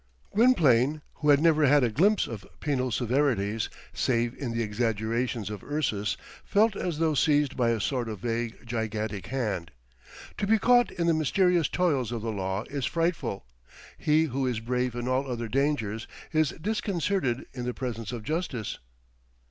[0.33, 5.63] Gwynplaine, who had never had a glimpse of penal severities, save in the exaggerations of
[5.63, 9.69] Ursus, felt as though seized by a sort of vague gigantic hand.
[10.39, 13.45] To be caught in the mysterious toils of the law is frightful.
[13.95, 18.79] He who is brave in all other dangers is disconcerted in the presence of justice.